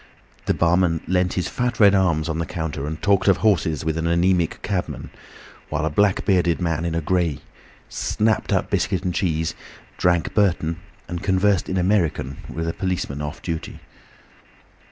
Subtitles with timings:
[0.47, 3.99] The barman leant his fat red arms on the counter and talked of horses with
[3.99, 5.11] an anaemic cabman,
[5.69, 7.37] while a black bearded man in grey
[7.87, 9.53] snapped up biscuit and cheese,
[9.99, 10.77] drank Burton,
[11.07, 13.79] and conversed in American with a policeman off duty.